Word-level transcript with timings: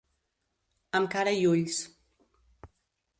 Amb 0.99 1.11
cara 1.15 1.35
i 1.41 1.45
ulls. 1.51 1.77